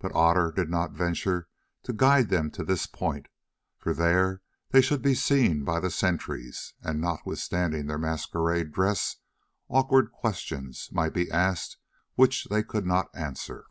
But 0.00 0.12
Otter 0.14 0.52
did 0.54 0.68
not 0.68 0.92
venture 0.92 1.48
to 1.84 1.94
guide 1.94 2.28
them 2.28 2.50
to 2.50 2.62
this 2.62 2.86
point, 2.86 3.28
for 3.78 3.94
there 3.94 4.42
they 4.68 4.82
should 4.82 5.00
be 5.00 5.14
seen 5.14 5.64
by 5.64 5.80
the 5.80 5.88
sentries, 5.90 6.74
and, 6.82 7.00
notwithstanding 7.00 7.86
their 7.86 7.96
masquerade 7.96 8.70
dress, 8.70 9.16
awkward 9.70 10.12
questions 10.12 10.90
might 10.92 11.14
be 11.14 11.30
asked 11.30 11.78
which 12.16 12.48
they 12.50 12.62
could 12.62 12.84
not 12.84 13.08
answer. 13.14 13.64